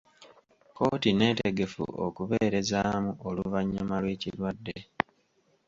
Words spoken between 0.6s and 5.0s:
Kkooti neetegefu okubeerezaamu oluvannyuma lw'ekirwadde.